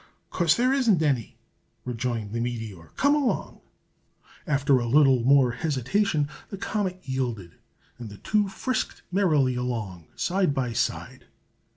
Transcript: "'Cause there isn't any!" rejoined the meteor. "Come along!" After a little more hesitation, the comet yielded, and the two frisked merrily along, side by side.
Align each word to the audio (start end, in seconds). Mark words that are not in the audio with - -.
"'Cause 0.31 0.57
there 0.57 0.73
isn't 0.73 1.03
any!" 1.03 1.37
rejoined 1.85 2.31
the 2.33 2.39
meteor. 2.39 2.91
"Come 2.95 3.13
along!" 3.13 3.61
After 4.47 4.79
a 4.79 4.87
little 4.87 5.19
more 5.23 5.51
hesitation, 5.51 6.27
the 6.49 6.57
comet 6.57 6.99
yielded, 7.03 7.51
and 7.99 8.09
the 8.09 8.17
two 8.17 8.47
frisked 8.49 9.03
merrily 9.11 9.53
along, 9.53 10.07
side 10.15 10.55
by 10.55 10.73
side. 10.73 11.25